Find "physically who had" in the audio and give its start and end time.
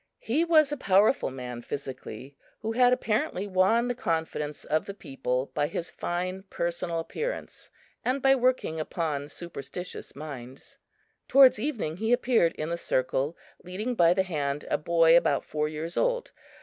1.61-2.91